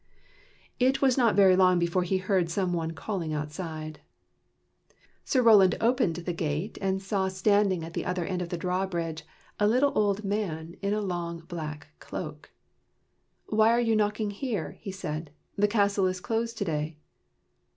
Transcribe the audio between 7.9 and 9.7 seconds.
the other end of the drawbridge a